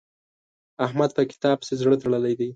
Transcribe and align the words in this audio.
احمد 0.85 1.09
په 1.17 1.23
کتاب 1.31 1.57
پسې 1.61 1.73
زړه 1.81 1.95
تړلی 2.01 2.33
دی. 2.39 2.49